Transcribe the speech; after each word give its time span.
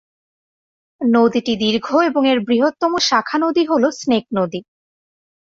নদীটি 1.01 1.53
দীর্ঘ 1.55 1.87
এবং 2.09 2.21
এর 2.27 2.39
বৃহত্তম 2.39 2.91
শাখা 3.01 3.37
নদী 3.37 3.63
হ'ল 3.65 3.83
স্নেক 3.91 4.25
নদী। 4.37 4.59